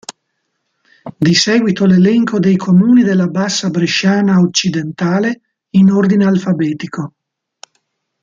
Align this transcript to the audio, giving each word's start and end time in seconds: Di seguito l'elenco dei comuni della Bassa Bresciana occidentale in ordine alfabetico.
Di 1.15 1.35
seguito 1.35 1.85
l'elenco 1.85 2.39
dei 2.39 2.55
comuni 2.55 3.03
della 3.03 3.27
Bassa 3.27 3.69
Bresciana 3.69 4.39
occidentale 4.39 5.41
in 5.75 5.91
ordine 5.91 6.25
alfabetico. 6.25 7.13